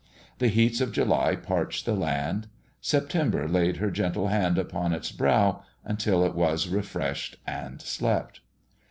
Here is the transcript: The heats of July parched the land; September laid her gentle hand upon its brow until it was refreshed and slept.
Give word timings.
The 0.39 0.47
heats 0.47 0.81
of 0.81 0.91
July 0.93 1.35
parched 1.35 1.85
the 1.85 1.93
land; 1.93 2.47
September 2.81 3.47
laid 3.47 3.77
her 3.77 3.91
gentle 3.91 4.29
hand 4.29 4.57
upon 4.57 4.93
its 4.93 5.11
brow 5.11 5.63
until 5.85 6.25
it 6.25 6.33
was 6.33 6.67
refreshed 6.67 7.37
and 7.45 7.79
slept. 7.83 8.39